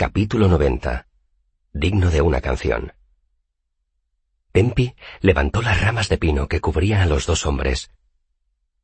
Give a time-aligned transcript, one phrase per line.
[0.00, 1.08] Capítulo 90.
[1.74, 2.94] Digno de una canción.
[4.50, 7.90] Tempi levantó las ramas de pino que cubrían a los dos hombres.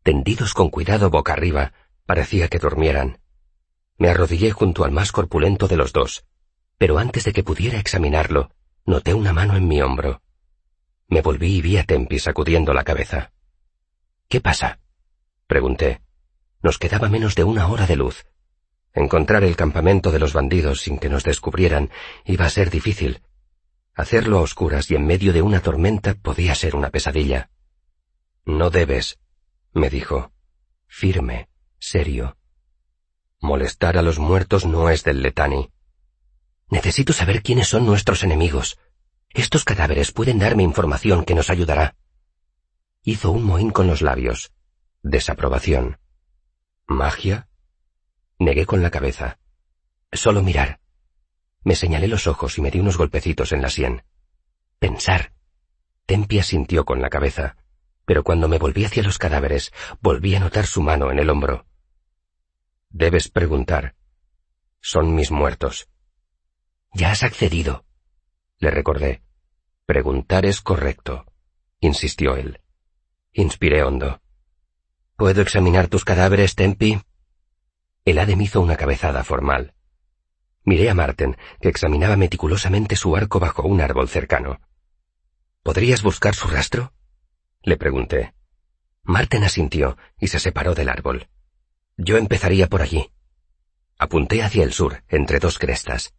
[0.02, 1.72] Tendidos con cuidado boca arriba,
[2.04, 3.21] parecía que durmieran.
[3.96, 6.26] Me arrodillé junto al más corpulento de los dos,
[6.76, 8.51] pero antes de que pudiera examinarlo,
[8.85, 10.21] noté una mano en mi hombro.
[11.08, 13.33] Me volví y vi a Tempi sacudiendo la cabeza.
[14.28, 14.80] ¿Qué pasa?
[15.46, 16.02] pregunté.
[16.60, 18.27] Nos quedaba menos de una hora de luz.
[18.97, 21.91] Encontrar el campamento de los bandidos sin que nos descubrieran
[22.24, 23.20] iba a ser difícil.
[23.95, 27.50] Hacerlo a oscuras y en medio de una tormenta podía ser una pesadilla.
[28.46, 29.19] No debes,
[29.74, 30.32] me dijo,
[30.86, 32.38] firme, serio.
[33.38, 35.70] Molestar a los muertos no es del letani.
[36.70, 38.78] Necesito saber quiénes son nuestros enemigos.
[39.28, 41.97] Estos cadáveres pueden darme información que nos ayudará.
[43.02, 44.52] Hizo un mohín con los labios.
[45.02, 45.98] Desaprobación.
[46.86, 47.47] ¿Magia?
[48.38, 49.38] Negué con la cabeza.
[50.12, 50.80] Solo mirar.
[51.64, 54.05] Me señalé los ojos y me di unos golpecitos en la sien.
[54.78, 55.33] Pensar.
[56.05, 57.56] Tempia sintió con la cabeza,
[58.05, 61.66] pero cuando me volví hacia los cadáveres, volví a notar su mano en el hombro.
[62.91, 63.96] Debes preguntar.
[64.80, 65.89] Son mis muertos.
[66.92, 67.84] Ya has accedido.
[68.58, 69.22] Le recordé.
[69.86, 71.27] Preguntar es correcto,
[71.80, 72.61] insistió él.
[73.33, 74.20] Inspiré hondo.
[75.16, 77.00] ¿Puedo examinar tus cadáveres, Tempi?
[78.06, 79.74] El Adem hizo una cabezada formal.
[80.62, 84.60] Miré a Marten, que examinaba meticulosamente su arco bajo un árbol cercano.
[85.64, 86.92] ¿Podrías buscar su rastro?
[87.62, 88.32] Le pregunté.
[89.02, 91.28] Marten asintió y se separó del árbol.
[91.96, 93.10] Yo empezaría por allí.
[93.98, 96.14] Apunté hacia el sur, entre dos crestas.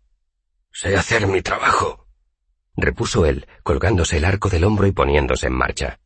[0.73, 2.05] Sé hacer mi trabajo,
[2.75, 6.01] repuso él, colgándose el arco del hombro y poniéndose en marcha.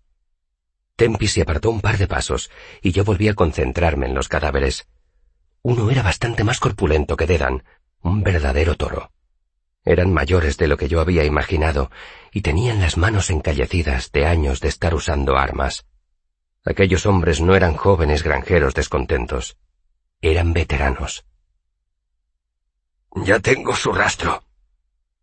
[0.95, 2.51] Tempi se apartó un par de pasos,
[2.83, 4.87] y yo volví a concentrarme en los cadáveres.
[5.63, 7.63] Uno era bastante más corpulento que Dedan,
[8.01, 9.11] un verdadero toro.
[9.83, 11.91] Eran mayores de lo que yo había imaginado
[12.31, 15.85] y tenían las manos encallecidas de años de estar usando armas.
[16.63, 19.57] Aquellos hombres no eran jóvenes granjeros descontentos.
[20.21, 21.25] Eran veteranos.
[23.15, 24.43] Ya tengo su rastro,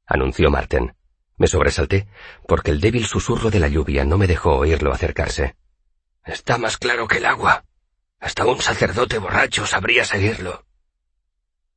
[0.09, 0.95] anunció Marten.
[1.37, 2.09] Me sobresalté,
[2.49, 5.55] porque el débil susurro de la lluvia no me dejó oírlo acercarse.
[6.25, 7.65] Está más claro que el agua.
[8.21, 10.65] Hasta un sacerdote borracho sabría seguirlo.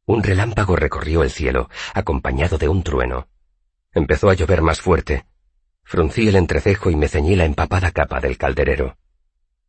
[0.05, 3.27] Un relámpago recorrió el cielo, acompañado de un trueno.
[3.93, 5.25] Empezó a llover más fuerte.
[5.83, 8.97] Fruncí el entrecejo y me ceñí la empapada capa del calderero.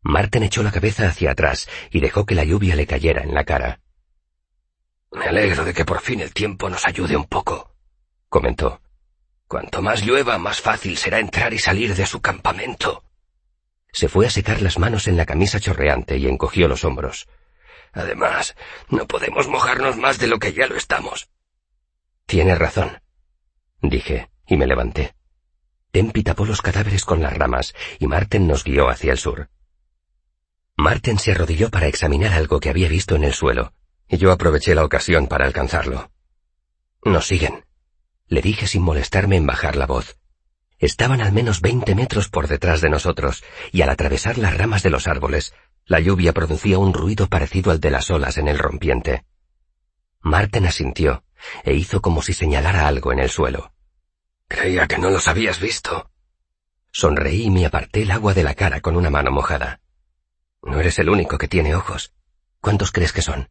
[0.02, 3.44] Marten echó la cabeza hacia atrás y dejó que la lluvia le cayera en la
[3.44, 3.80] cara.
[5.12, 7.74] Me alegro de que por fin el tiempo nos ayude un poco,
[8.28, 8.80] comentó.
[9.46, 13.04] Cuanto más llueva, más fácil será entrar y salir de su campamento.
[13.92, 17.28] Se fue a secar las manos en la camisa chorreante y encogió los hombros.
[17.92, 18.56] Además,
[18.88, 21.28] no podemos mojarnos más de lo que ya lo estamos.
[22.26, 23.02] Tiene razón,
[23.82, 25.14] dije, y me levanté.
[25.90, 29.50] Tempi tapó los cadáveres con las ramas, y Marten nos guió hacia el sur.
[30.74, 33.74] Marten se arrodilló para examinar algo que había visto en el suelo,
[34.08, 36.10] y yo aproveché la ocasión para alcanzarlo.
[37.04, 37.66] Nos siguen,
[38.26, 40.16] le dije sin molestarme en bajar la voz.
[40.82, 44.90] Estaban al menos veinte metros por detrás de nosotros, y al atravesar las ramas de
[44.90, 45.54] los árboles,
[45.86, 49.24] la lluvia producía un ruido parecido al de las olas en el rompiente.
[50.22, 51.22] Marten asintió,
[51.62, 53.72] e hizo como si señalara algo en el suelo.
[54.48, 56.10] Creía que no los habías visto.
[56.90, 59.80] Sonreí y me aparté el agua de la cara con una mano mojada.
[60.62, 62.12] No eres el único que tiene ojos.
[62.60, 63.50] ¿Cuántos crees que son?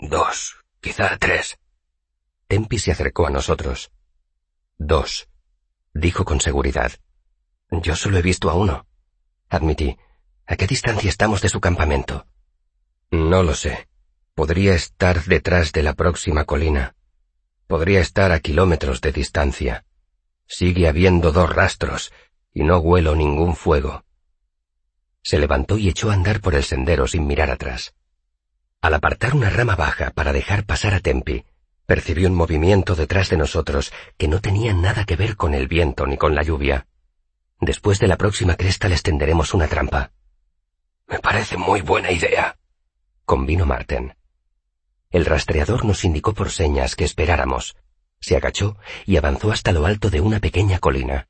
[0.00, 1.60] Dos, quizá tres.
[2.48, 3.92] Tempi se acercó a nosotros.
[4.78, 5.28] Dos,
[5.98, 6.92] dijo con seguridad.
[7.70, 8.86] Yo solo he visto a uno.
[9.48, 9.96] Admití.
[10.46, 12.26] ¿A qué distancia estamos de su campamento?
[13.10, 13.88] No lo sé.
[14.34, 16.94] Podría estar detrás de la próxima colina.
[17.66, 19.84] Podría estar a kilómetros de distancia.
[20.46, 22.12] Sigue habiendo dos rastros,
[22.52, 24.04] y no huelo ningún fuego.
[25.22, 27.94] Se levantó y echó a andar por el sendero sin mirar atrás.
[28.80, 31.44] Al apartar una rama baja para dejar pasar a Tempi,
[31.86, 36.06] Percibió un movimiento detrás de nosotros que no tenía nada que ver con el viento
[36.06, 36.86] ni con la lluvia.
[37.60, 40.10] Después de la próxima cresta les tenderemos una trampa.
[41.06, 42.58] Me parece muy buena idea,
[43.24, 44.16] convino Marten.
[45.10, 47.76] El rastreador nos indicó por señas que esperáramos.
[48.20, 51.28] Se agachó y avanzó hasta lo alto de una pequeña colina.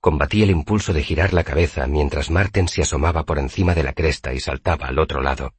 [0.00, 3.92] Combatí el impulso de girar la cabeza mientras Marten se asomaba por encima de la
[3.92, 5.52] cresta y saltaba al otro lado.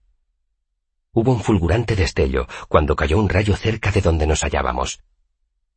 [1.18, 5.02] Hubo un fulgurante destello cuando cayó un rayo cerca de donde nos hallábamos.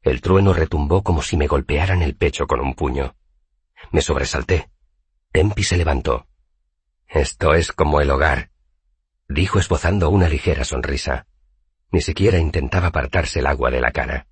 [0.03, 3.15] El trueno retumbó como si me golpearan el pecho con un puño.
[3.91, 4.69] Me sobresalté.
[5.33, 6.27] Tempi se levantó.
[7.09, 8.51] Esto es como el hogar,
[9.31, 11.27] dijo esbozando una ligera sonrisa.
[11.91, 14.27] Ni siquiera intentaba apartarse el agua de la cara.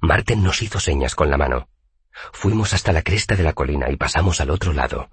[0.00, 1.70] Marten nos hizo señas con la mano.
[2.34, 5.08] Fuimos hasta la cresta de la colina y pasamos al otro lado.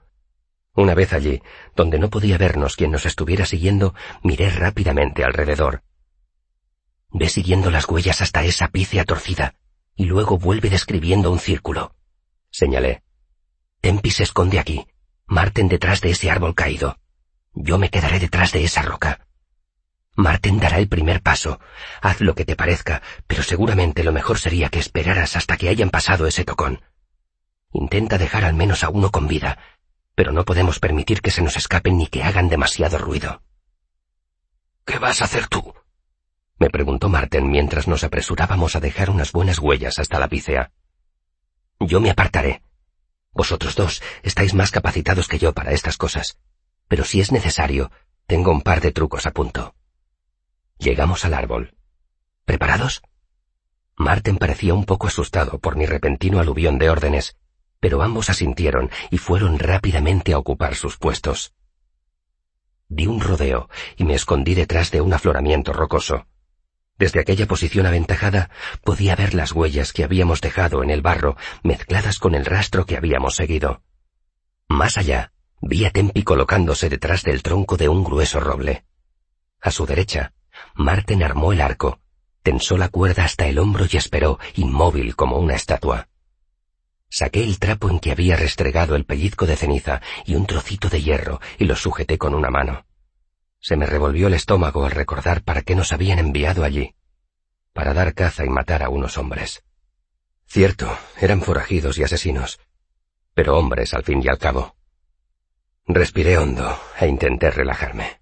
[0.75, 1.41] Una vez allí,
[1.75, 5.83] donde no podía vernos quien nos estuviera siguiendo, miré rápidamente alrededor.
[7.11, 9.55] Ve siguiendo las huellas hasta esa pícea torcida,
[9.95, 11.95] y luego vuelve describiendo un círculo.
[12.51, 13.03] Señalé.
[13.79, 14.85] Tempi se esconde aquí,
[15.27, 16.99] Marten detrás de ese árbol caído.
[17.53, 19.27] Yo me quedaré detrás de esa roca.
[20.15, 21.59] Marten dará el primer paso.
[22.01, 25.89] Haz lo que te parezca, pero seguramente lo mejor sería que esperaras hasta que hayan
[25.89, 26.81] pasado ese tocón.
[27.73, 29.57] Intenta dejar al menos a uno con vida,
[30.15, 33.41] pero no podemos permitir que se nos escapen ni que hagan demasiado ruido.
[34.85, 35.73] ¿Qué vas a hacer tú?
[36.57, 40.71] me preguntó Marten mientras nos apresurábamos a dejar unas buenas huellas hasta la pícea.
[41.79, 42.61] Yo me apartaré.
[43.33, 46.37] Vosotros dos estáis más capacitados que yo para estas cosas,
[46.87, 47.91] pero si es necesario,
[48.25, 49.75] tengo un par de trucos a punto.
[50.77, 51.75] Llegamos al árbol.
[52.45, 53.01] ¿Preparados?
[53.97, 57.37] Marten parecía un poco asustado por mi repentino aluvión de órdenes,
[57.85, 61.53] pero ambos asintieron y fueron rápidamente a ocupar sus puestos.
[62.87, 66.25] Di un rodeo y me escondí detrás de un afloramiento rocoso.
[66.97, 68.49] Desde aquella posición aventajada
[68.83, 72.97] podía ver las huellas que habíamos dejado en el barro mezcladas con el rastro que
[72.97, 73.83] habíamos seguido.
[74.67, 75.31] Más allá,
[75.61, 78.83] vi a Tempi colocándose detrás del tronco de un grueso roble.
[79.61, 80.33] A su derecha,
[80.73, 81.99] Marten armó el arco,
[82.41, 86.07] tensó la cuerda hasta el hombro y esperó, inmóvil como una estatua.
[87.17, 91.01] Saqué el trapo en que había restregado el pellizco de ceniza y un trocito de
[91.01, 92.85] hierro y lo sujeté con una mano.
[93.61, 96.93] Se me revolvió el estómago al recordar para qué nos habían enviado allí.
[97.71, 99.63] Para dar caza y matar a unos hombres.
[100.45, 102.59] Cierto, eran forajidos y asesinos,
[103.33, 104.75] pero hombres al fin y al cabo.
[105.87, 108.19] Respiré hondo e intenté relajarme.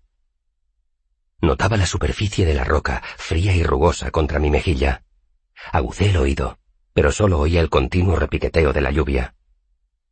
[1.41, 5.03] Notaba la superficie de la roca, fría y rugosa, contra mi mejilla.
[5.71, 6.59] Agucé el oído,
[6.93, 9.35] pero solo oía el continuo repiqueteo de la lluvia.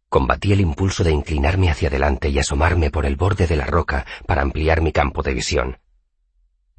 [0.10, 4.06] Combatí el impulso de inclinarme hacia adelante y asomarme por el borde de la roca
[4.25, 5.80] para ampliar mi campo de visión.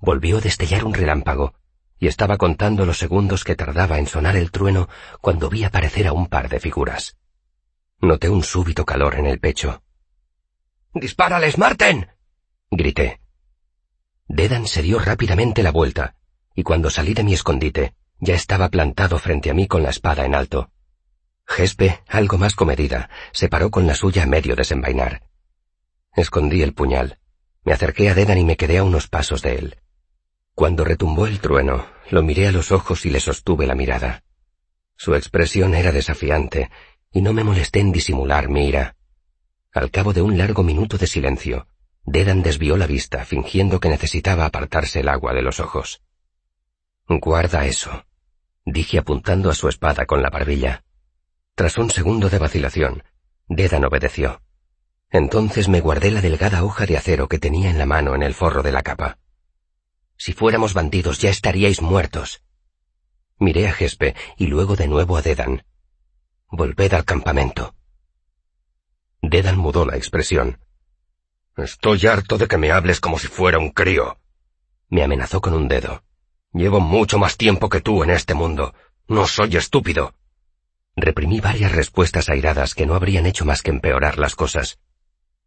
[0.00, 1.54] Volvió a destellar un relámpago,
[1.98, 4.88] y estaba contando los segundos que tardaba en sonar el trueno
[5.20, 7.16] cuando vi aparecer a un par de figuras.
[8.00, 9.82] Noté un súbito calor en el pecho.
[10.92, 12.08] ¡Dispárales, Marten!
[12.70, 13.20] grité.
[14.26, 16.16] Dedan se dio rápidamente la vuelta,
[16.54, 20.24] y cuando salí de mi escondite, ya estaba plantado frente a mí con la espada
[20.24, 20.70] en alto.
[21.44, 25.24] Gespe, algo más comedida, se paró con la suya a medio desenvainar.
[26.14, 27.18] Escondí el puñal.
[27.64, 29.76] Me acerqué a Dedan y me quedé a unos pasos de él.
[30.54, 34.22] Cuando retumbó el trueno, lo miré a los ojos y le sostuve la mirada.
[34.96, 36.70] Su expresión era desafiante,
[37.10, 38.94] y no me molesté en disimular mi ira.
[39.72, 41.66] Al cabo de un largo minuto de silencio,
[42.04, 46.02] Dedan desvió la vista, fingiendo que necesitaba apartarse el agua de los ojos.
[47.08, 48.04] Guarda eso,
[48.64, 50.84] dije apuntando a su espada con la barbilla.
[51.54, 53.02] Tras un segundo de vacilación,
[53.48, 54.40] Dedan obedeció.
[55.10, 58.34] Entonces me guardé la delgada hoja de acero que tenía en la mano en el
[58.34, 59.18] forro de la capa.
[60.16, 62.42] Si fuéramos bandidos ya estaríais muertos.
[63.38, 65.64] Miré a Gespe y luego de nuevo a Dedan.
[66.50, 67.74] Volved al campamento.
[69.20, 70.58] Dedan mudó la expresión.
[71.56, 74.18] Estoy harto de que me hables como si fuera un crío.
[74.88, 76.02] Me amenazó con un dedo.
[76.52, 78.74] Llevo mucho más tiempo que tú en este mundo.
[79.08, 80.14] No soy estúpido.
[80.96, 84.78] Reprimí varias respuestas airadas que no habrían hecho más que empeorar las cosas.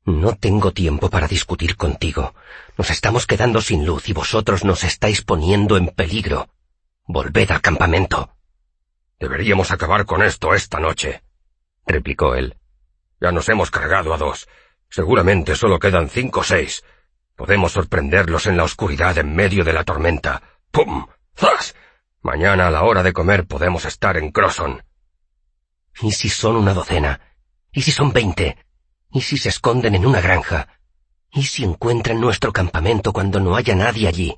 [0.04, 2.34] No tengo tiempo para discutir contigo.
[2.78, 6.50] Nos estamos quedando sin luz y vosotros nos estáis poniendo en peligro.
[7.06, 8.32] Volved al campamento.
[9.20, 11.24] Deberíamos acabar con esto esta noche,
[11.86, 12.58] replicó él.
[13.22, 14.48] Ya nos hemos cargado a dos.
[14.90, 16.84] Seguramente solo quedan cinco o seis.
[17.36, 20.42] Podemos sorprenderlos en la oscuridad en medio de la tormenta.
[20.76, 21.08] ¡Pum!
[21.38, 21.74] ¡Zas!
[22.22, 24.84] Mañana a la hora de comer podemos estar en Crosson.
[26.02, 27.22] ¿Y si son una docena?
[27.72, 28.58] ¿Y si son veinte?
[29.10, 30.68] ¿Y si se esconden en una granja?
[31.32, 34.36] ¿Y si encuentran nuestro campamento cuando no haya nadie allí?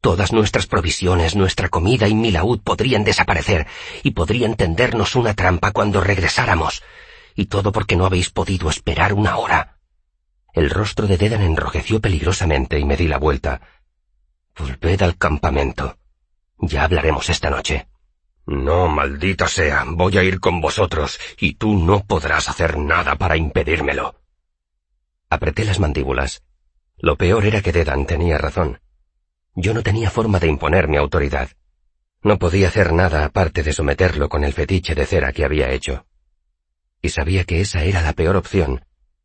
[0.00, 3.66] Todas nuestras provisiones, nuestra comida y mi laúd podrían desaparecer
[4.04, 6.84] y podrían tendernos una trampa cuando regresáramos.
[7.34, 9.78] Y todo porque no habéis podido esperar una hora.
[10.52, 13.60] El rostro de Dedan enrojeció peligrosamente y me di la vuelta.
[14.56, 15.98] Volved al campamento.
[16.58, 17.88] Ya hablaremos esta noche.
[18.46, 23.36] No, maldita sea, voy a ir con vosotros, y tú no podrás hacer nada para
[23.36, 24.20] impedírmelo.
[25.30, 26.44] Apreté las mandíbulas.
[26.98, 28.80] Lo peor era que Dedan tenía razón.
[29.54, 31.50] Yo no tenía forma de imponer mi autoridad.
[32.22, 36.06] No podía hacer nada aparte de someterlo con el fetiche de cera que había hecho.
[37.02, 38.84] Y sabía que esa era la peor opción,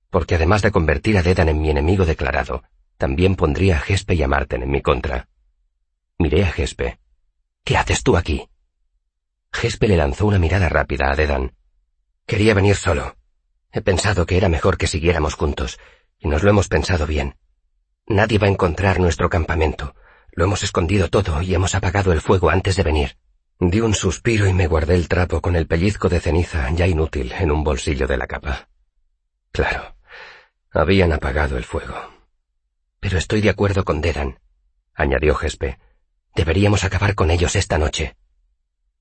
[0.10, 2.64] porque además de convertir a Dedan en mi enemigo declarado,
[3.00, 5.30] también pondría a Gespe y a Marten en mi contra.
[6.18, 7.00] Miré a Gespe.
[7.64, 8.50] ¿Qué haces tú aquí?
[9.54, 11.54] Gespe le lanzó una mirada rápida a Dedan.
[12.28, 13.16] Quería venir solo.
[13.72, 15.80] He pensado que era mejor que siguiéramos juntos,
[16.20, 17.38] y nos lo hemos pensado bien.
[18.06, 19.96] Nadie va a encontrar nuestro campamento.
[20.34, 23.18] Lo hemos escondido todo y hemos apagado el fuego antes de venir.
[23.62, 27.32] Di un suspiro y me guardé el trapo con el pellizco de ceniza ya inútil
[27.32, 28.68] en un bolsillo de la capa.
[29.54, 29.96] Claro,
[30.72, 32.19] habían apagado el fuego.
[33.00, 34.40] Pero estoy de acuerdo con Dedan,
[34.94, 35.80] añadió Gespe.
[36.36, 38.16] Deberíamos acabar con ellos esta noche.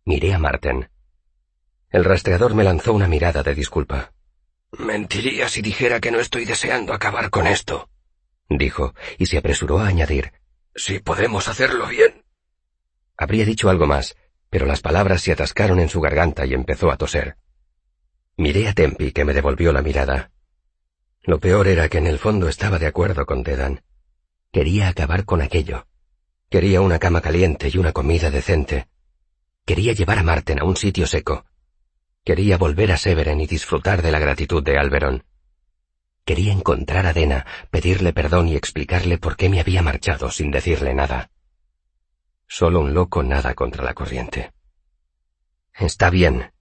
[0.04, 0.90] Miré a Marten.
[1.90, 4.12] El rastreador me lanzó una mirada de disculpa.
[4.72, 7.88] Mentiría si dijera que no estoy deseando acabar con esto,
[8.48, 10.32] dijo, y se apresuró a añadir.
[10.74, 12.24] Si podemos hacerlo bien.
[13.16, 14.16] Habría dicho algo más,
[14.50, 17.36] pero las palabras se atascaron en su garganta y empezó a toser.
[18.36, 20.30] Miré a Tempi, que me devolvió la mirada.
[21.22, 23.82] Lo peor era que en el fondo estaba de acuerdo con Dedan.
[24.52, 25.86] Quería acabar con aquello.
[26.50, 28.88] Quería una cama caliente y una comida decente.
[29.66, 31.44] Quería llevar a Marten a un sitio seco.
[32.24, 35.24] Quería volver a Severen y disfrutar de la gratitud de Alberon.
[36.24, 40.94] Quería encontrar a Dena, pedirle perdón y explicarle por qué me había marchado sin decirle
[40.94, 41.30] nada.
[42.46, 44.52] Solo un loco nada contra la corriente.
[45.74, 46.52] Está bien.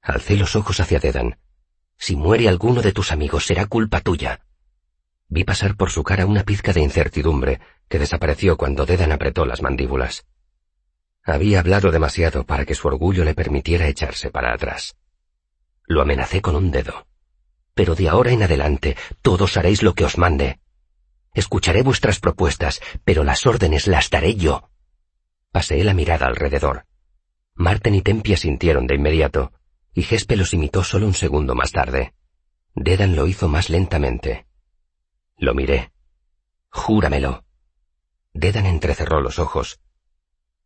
[0.00, 1.38] Alcé los ojos hacia Dedan.
[1.96, 4.40] Si muere alguno de tus amigos será culpa tuya.
[5.34, 7.58] Vi pasar por su cara una pizca de incertidumbre
[7.88, 10.26] que desapareció cuando Dedan apretó las mandíbulas.
[11.24, 14.94] Había hablado demasiado para que su orgullo le permitiera echarse para atrás.
[15.86, 17.06] Lo amenacé con un dedo.
[17.72, 20.60] Pero de ahora en adelante todos haréis lo que os mande.
[21.32, 24.68] Escucharé vuestras propuestas, pero las órdenes las daré yo.
[25.50, 26.84] Paseé la mirada alrededor.
[27.54, 29.50] Marten y Tempia sintieron de inmediato,
[29.94, 32.12] y Gespe los imitó solo un segundo más tarde.
[32.74, 34.44] Dedan lo hizo más lentamente.
[35.42, 35.90] Lo miré.
[36.70, 37.44] Júramelo.
[38.32, 39.80] Dedan entrecerró los ojos.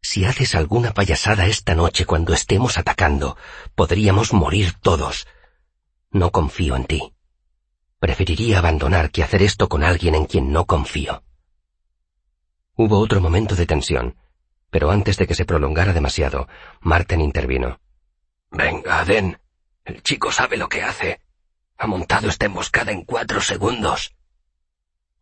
[0.03, 3.39] Si haces alguna payasada esta noche cuando estemos atacando,
[3.75, 5.27] podríamos morir todos.
[6.11, 7.15] No confío en ti.
[8.01, 11.25] Preferiría abandonar que hacer esto con alguien en quien no confío.
[12.75, 14.19] Hubo otro momento de tensión,
[14.69, 16.49] pero antes de que se prolongara demasiado,
[16.83, 17.81] Marten intervino.
[18.51, 19.41] Venga, Den.
[19.87, 21.23] El chico sabe lo que hace.
[21.79, 24.16] Ha montado esta emboscada en cuatro segundos.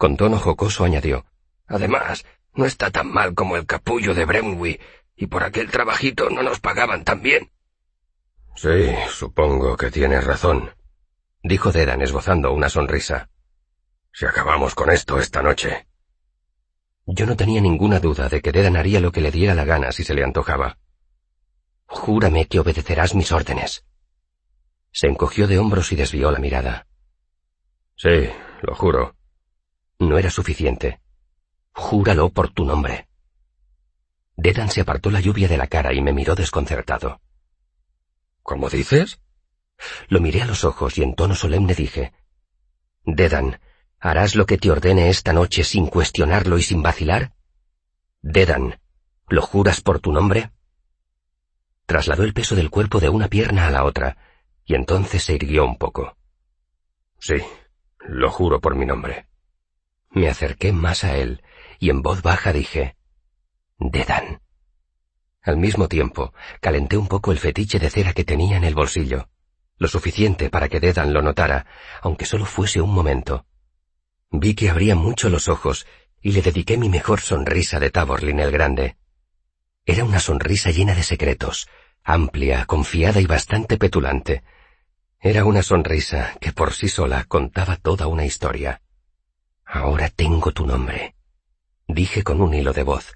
[0.05, 1.25] Con tono jocoso añadió.
[1.67, 4.79] Además, no está tan mal como el capullo de Brenwy,
[5.17, 7.51] y por aquel trabajito no nos pagaban tan bien.
[8.55, 10.69] Sí, supongo que tienes razón,
[11.43, 13.31] dijo Dedan esbozando una sonrisa.
[14.13, 15.87] Si acabamos con esto esta noche.
[17.07, 19.91] Yo no tenía ninguna duda de que Dedan haría lo que le diera la gana
[19.91, 20.77] si se le antojaba.
[21.87, 23.87] Júrame que obedecerás mis órdenes.
[24.93, 26.89] Se encogió de hombros y desvió la mirada.
[27.97, 28.29] Sí,
[28.61, 29.17] lo juro.
[29.99, 31.01] No era suficiente.
[31.73, 33.09] Júralo por tu nombre.
[34.37, 37.21] Dedan se apartó la lluvia de la cara y me miró desconcertado.
[38.43, 39.21] ¿Cómo dices?
[40.09, 42.13] Lo miré a los ojos y en tono solemne dije,
[43.05, 43.59] Dedan,
[44.05, 47.33] ¿Harás lo que te ordene esta noche sin cuestionarlo y sin vacilar?
[48.21, 48.79] Dedan,
[49.29, 50.51] ¿lo juras por tu nombre?
[51.87, 54.19] Trasladó el peso del cuerpo de una pierna a la otra,
[54.67, 56.19] y entonces se irguió un poco.
[57.19, 57.37] Sí,
[58.01, 59.27] lo juro por mi nombre.
[60.15, 61.43] Me acerqué más a él,
[61.81, 62.97] y en voz baja dije,
[63.79, 64.41] Dedan.
[65.43, 69.29] Al mismo tiempo, calenté un poco el fetiche de cera que tenía en el bolsillo,
[69.77, 71.67] lo suficiente para que Dedan lo notara,
[72.01, 73.45] aunque solo fuese un momento.
[74.31, 75.85] Vi que abría mucho los ojos
[76.23, 78.97] y le dediqué mi mejor sonrisa de Taborlin el Grande.
[79.85, 81.69] Era una sonrisa llena de secretos,
[82.05, 84.45] amplia, confiada y bastante petulante.
[85.21, 88.81] Era una sonrisa que por sí sola contaba toda una historia.
[89.65, 91.15] Ahora tengo tu nombre,
[91.89, 93.13] dije con un hilo de voz.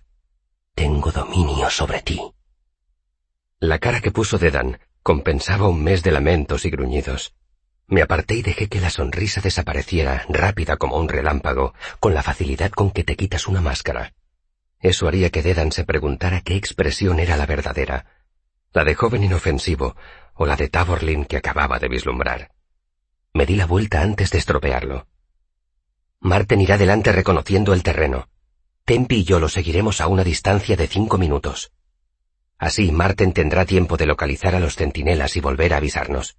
[0.74, 2.20] Tengo dominio sobre ti.
[3.60, 7.34] La cara que puso Dedan compensaba un mes de lamentos y gruñidos.
[7.86, 12.70] Me aparté y dejé que la sonrisa desapareciera, rápida como un relámpago, con la facilidad
[12.70, 14.14] con que te quitas una máscara.
[14.80, 18.06] Eso haría que Dedan se preguntara qué expresión era la verdadera,
[18.72, 19.96] la de joven inofensivo
[20.34, 22.52] o la de Taborlin que acababa de vislumbrar.
[23.32, 25.06] Me di la vuelta antes de estropearlo.
[26.20, 28.28] Marten irá delante reconociendo el terreno.
[28.84, 31.72] Tempi y yo lo seguiremos a una distancia de cinco minutos.
[32.58, 36.36] Así Marten tendrá tiempo de localizar a los centinelas y volver a avisarnos.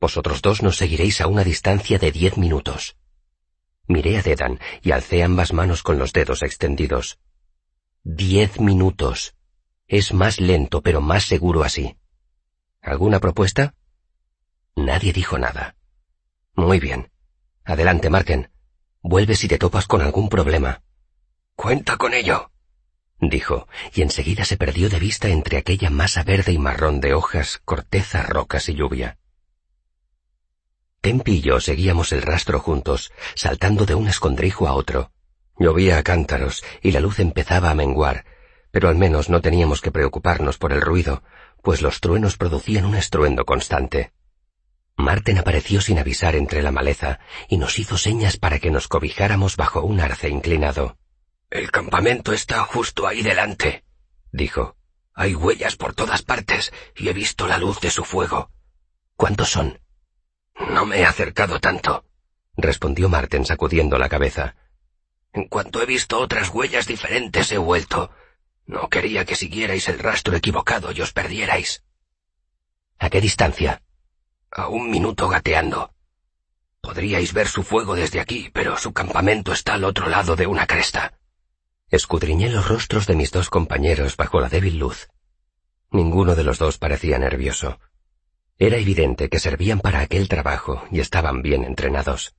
[0.00, 2.96] Vosotros dos nos seguiréis a una distancia de diez minutos.
[3.86, 7.18] Miré a Dedan y alcé ambas manos con los dedos extendidos.
[8.02, 9.34] Diez minutos.
[9.86, 11.96] Es más lento, pero más seguro así.
[12.82, 13.74] ¿Alguna propuesta?
[14.76, 15.76] Nadie dijo nada.
[16.54, 17.10] Muy bien.
[17.64, 18.50] Adelante, Marken.
[19.02, 20.82] Vuelve si te topas con algún problema.
[21.54, 22.50] Cuenta con ello.
[23.20, 27.60] dijo, y enseguida se perdió de vista entre aquella masa verde y marrón de hojas,
[27.64, 29.18] corteza, rocas y lluvia.
[31.00, 35.12] Tempi y yo seguíamos el rastro juntos, saltando de un escondrijo a otro.
[35.58, 38.24] Llovía a cántaros y la luz empezaba a menguar,
[38.70, 41.22] pero al menos no teníamos que preocuparnos por el ruido,
[41.62, 44.12] pues los truenos producían un estruendo constante.
[44.98, 49.56] Marten apareció sin avisar entre la maleza y nos hizo señas para que nos cobijáramos
[49.56, 50.98] bajo un arce inclinado.
[51.50, 53.84] El campamento está justo ahí delante,
[54.32, 54.76] dijo.
[55.14, 58.50] Hay huellas por todas partes y he visto la luz de su fuego.
[59.16, 59.80] ¿Cuántos son?
[60.68, 62.04] No me he acercado tanto,
[62.56, 64.56] respondió Marten sacudiendo la cabeza.
[65.32, 68.10] En cuanto he visto otras huellas diferentes he vuelto.
[68.66, 71.84] No quería que siguierais el rastro equivocado y os perdierais.
[72.98, 73.82] ¿A qué distancia?
[74.50, 75.92] A un minuto gateando.
[76.80, 80.66] Podríais ver su fuego desde aquí, pero su campamento está al otro lado de una
[80.66, 81.18] cresta.
[81.90, 85.08] Escudriñé los rostros de mis dos compañeros bajo la débil luz.
[85.90, 87.78] Ninguno de los dos parecía nervioso.
[88.58, 92.34] Era evidente que servían para aquel trabajo y estaban bien entrenados.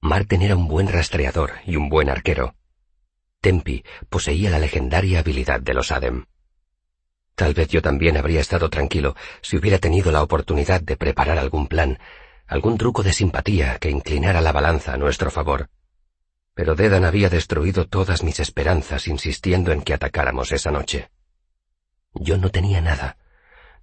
[0.00, 2.54] Marten era un buen rastreador y un buen arquero.
[3.40, 6.26] Tempi poseía la legendaria habilidad de los Adem.
[7.40, 11.68] Tal vez yo también habría estado tranquilo si hubiera tenido la oportunidad de preparar algún
[11.68, 11.98] plan,
[12.46, 15.70] algún truco de simpatía que inclinara la balanza a nuestro favor.
[16.52, 21.08] Pero Dedan había destruido todas mis esperanzas insistiendo en que atacáramos esa noche.
[22.12, 23.16] Yo no tenía nada,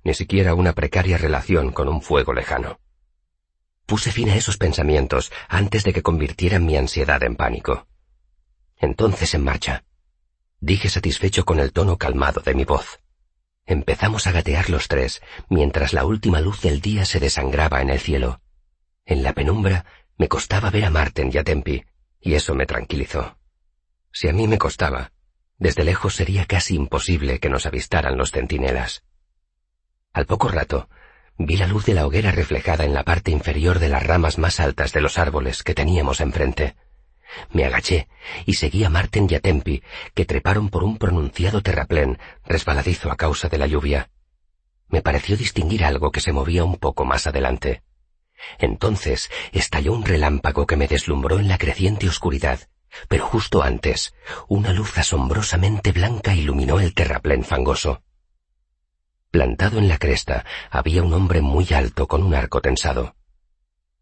[0.04, 2.80] ni siquiera una precaria relación con un fuego lejano.
[3.88, 7.88] Puse fin a esos pensamientos antes de que convirtieran mi ansiedad en pánico.
[8.78, 9.84] Entonces en marcha.
[10.60, 13.00] Dije satisfecho con el tono calmado de mi voz.
[13.68, 18.00] Empezamos a gatear los tres, mientras la última luz del día se desangraba en el
[18.00, 18.40] cielo.
[19.06, 19.86] En la penumbra
[20.18, 21.84] me costaba ver a Marten y a Tempi,
[22.22, 23.38] y eso me tranquilizó.
[24.14, 25.12] Si a mí me costaba,
[25.58, 29.04] desde lejos sería casi imposible que nos avistaran los centinelas.
[30.14, 30.88] Al poco rato,
[31.38, 34.62] vi la luz de la hoguera reflejada en la parte inferior de las ramas más
[34.62, 36.78] altas de los árboles que teníamos enfrente.
[37.52, 38.08] Me agaché
[38.46, 43.16] y seguí a Marten y a Tempi, que treparon por un pronunciado terraplén, resbaladizo a
[43.16, 44.10] causa de la lluvia.
[44.90, 47.84] Me pareció distinguir algo que se movía un poco más adelante.
[48.60, 52.70] Entonces estalló un relámpago que me deslumbró en la creciente oscuridad,
[53.10, 54.14] pero justo antes,
[54.48, 58.02] una luz asombrosamente blanca iluminó el terraplén fangoso.
[59.32, 63.17] Plantado en la cresta había un hombre muy alto con un arco tensado.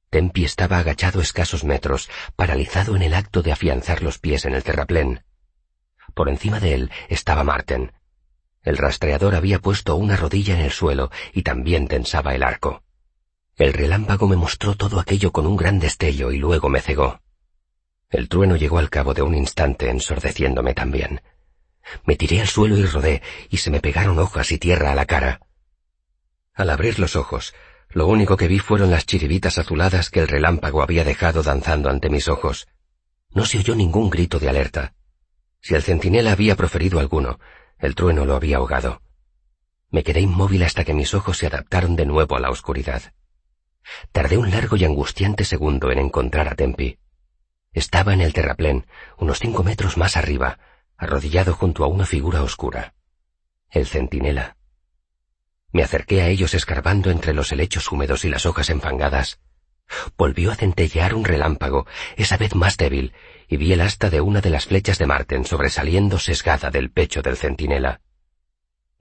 [0.09, 4.63] Tempi estaba agachado escasos metros, paralizado en el acto de afianzar los pies en el
[4.63, 5.23] terraplén.
[6.13, 7.91] Por encima de él estaba Marten.
[8.63, 12.83] El rastreador había puesto una rodilla en el suelo y también tensaba el arco.
[13.57, 17.21] El relámpago me mostró todo aquello con un gran destello y luego me cegó.
[18.09, 21.21] El trueno llegó al cabo de un instante ensordeciéndome también.
[22.05, 25.05] Me tiré al suelo y rodé, y se me pegaron hojas y tierra a la
[25.05, 25.41] cara.
[26.53, 27.53] Al abrir los ojos,
[27.95, 32.09] lo único que vi fueron las chiribitas azuladas que el relámpago había dejado danzando ante
[32.09, 32.67] mis ojos.
[33.31, 34.93] No se oyó ningún grito de alerta.
[35.61, 37.39] Si el centinela había proferido alguno,
[37.79, 39.01] el trueno lo había ahogado.
[39.91, 43.13] Me quedé inmóvil hasta que mis ojos se adaptaron de nuevo a la oscuridad.
[44.11, 46.99] Tardé un largo y angustiante segundo en encontrar a Tempi.
[47.71, 48.87] Estaba en el terraplén,
[49.19, 50.59] unos cinco metros más arriba,
[50.97, 52.93] arrodillado junto a una figura oscura.
[53.69, 54.57] El centinela.
[55.75, 59.41] Me acerqué a ellos escarbando entre los helechos húmedos y las hojas enfangadas.
[60.17, 61.85] Volvió a centellear un relámpago,
[62.15, 63.11] esa vez más débil,
[63.49, 67.21] y vi el asta de una de las flechas de Marten sobresaliendo sesgada del pecho
[67.21, 67.99] del centinela.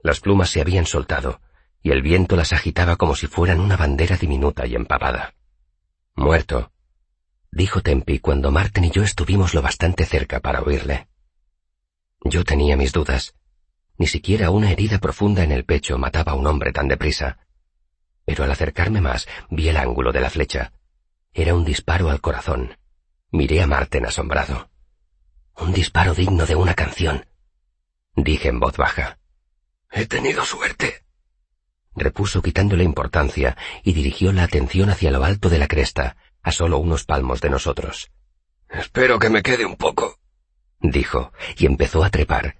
[0.03, 1.39] Las plumas se habían soltado,
[1.81, 5.33] y el viento las agitaba como si fueran una bandera diminuta y empapada.
[6.13, 6.73] Muerto,
[7.51, 11.07] dijo Tempi cuando Marten y yo estuvimos lo bastante cerca para oírle.
[12.19, 13.33] Yo tenía mis dudas.
[13.97, 17.39] Ni siquiera una herida profunda en el pecho mataba a un hombre tan deprisa.
[18.25, 20.73] Pero al acercarme más vi el ángulo de la flecha.
[21.33, 22.77] Era un disparo al corazón.
[23.31, 24.69] Miré a Marten asombrado.
[25.57, 27.25] Un disparo digno de una canción.
[28.15, 29.19] Dije en voz baja.
[29.91, 31.03] He tenido suerte.
[31.95, 36.77] Repuso quitándole importancia y dirigió la atención hacia lo alto de la cresta, a solo
[36.77, 38.11] unos palmos de nosotros.
[38.69, 40.19] Espero que me quede un poco
[40.91, 42.57] dijo, y empezó a trepar.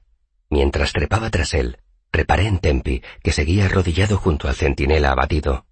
[0.49, 1.77] Mientras trepaba tras él,
[2.12, 5.65] reparé en Tempi, que seguía arrodillado junto al centinela abatido.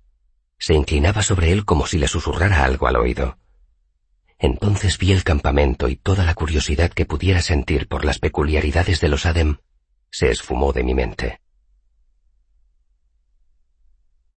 [0.57, 3.38] Se inclinaba sobre él como si le susurrara algo al oído.
[4.39, 9.09] Entonces vi el campamento y toda la curiosidad que pudiera sentir por las peculiaridades de
[9.09, 9.57] los Adem
[10.13, 11.39] se esfumó de mi mente.